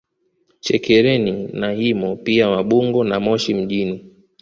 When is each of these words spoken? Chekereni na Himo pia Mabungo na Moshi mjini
Chekereni 0.59 1.33
na 1.59 1.69
Himo 1.71 2.15
pia 2.15 2.49
Mabungo 2.49 3.03
na 3.03 3.19
Moshi 3.19 3.53
mjini 3.53 4.05